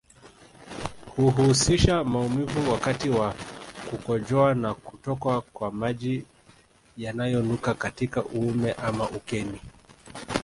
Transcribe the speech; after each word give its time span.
Huhusisha 1.15 2.03
mauvimu 2.03 2.71
wakati 2.71 3.09
wa 3.09 3.35
kukojoa 3.89 4.53
na 4.53 4.73
kutokwa 4.73 5.41
kwa 5.41 5.71
maji 5.71 6.25
yanayonuka 6.97 7.73
katika 7.73 8.23
uume 8.25 8.73
ama 8.73 9.09
ukeni 9.09 9.59